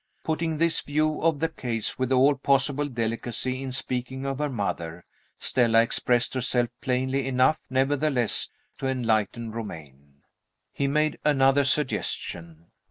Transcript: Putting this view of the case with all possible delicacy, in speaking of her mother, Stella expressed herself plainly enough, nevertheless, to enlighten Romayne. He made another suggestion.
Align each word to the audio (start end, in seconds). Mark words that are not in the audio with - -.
Putting 0.23 0.57
this 0.57 0.79
view 0.81 1.21
of 1.21 1.39
the 1.39 1.47
case 1.47 1.99
with 1.99 2.11
all 2.11 2.33
possible 2.33 2.87
delicacy, 2.87 3.61
in 3.61 3.71
speaking 3.71 4.25
of 4.25 4.39
her 4.39 4.49
mother, 4.49 5.05
Stella 5.37 5.83
expressed 5.83 6.33
herself 6.33 6.69
plainly 6.81 7.27
enough, 7.27 7.59
nevertheless, 7.69 8.49
to 8.79 8.87
enlighten 8.87 9.51
Romayne. 9.51 10.23
He 10.73 10.87
made 10.87 11.19
another 11.23 11.63
suggestion. 11.65 12.71